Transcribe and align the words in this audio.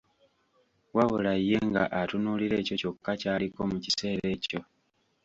Wabula 0.95 1.33
ye 1.47 1.57
nga 1.67 1.83
atunuulira 1.99 2.55
ekyo 2.61 2.75
kyokka 2.81 3.11
ky'aliko 3.21 3.59
mu 3.69 3.77
kiseera 3.83 4.25
ekyo. 4.35 4.59